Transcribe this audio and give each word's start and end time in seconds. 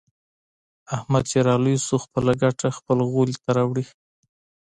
احمد 0.95 1.23
چې 1.31 1.37
را 1.47 1.55
لوی 1.63 1.77
شو. 1.85 1.95
خپله 2.05 2.31
ګټه 2.41 2.67
خپل 2.77 2.97
غولي 3.11 3.35
ته 3.43 3.49
راوړي. 3.57 3.85